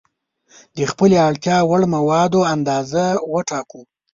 [0.75, 3.03] د خپلې اړتیا وړ موادو اندازه
[3.33, 3.81] وټاکو.